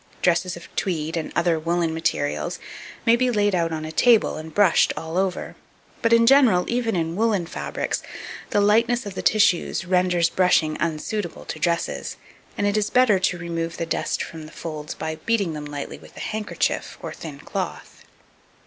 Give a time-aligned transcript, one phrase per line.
[0.23, 2.57] Dresses of tweed, and other woollen materials,
[3.05, 5.55] may be laid out on a table and brushed all over;
[6.01, 8.01] but in general, even in woollen fabrics,
[8.49, 12.17] the lightness of the tissues renders brushing unsuitable to dresses,
[12.57, 15.99] and it is better to remove the dust from the folds by beating them lightly
[15.99, 18.03] with a handkerchief or thin cloth.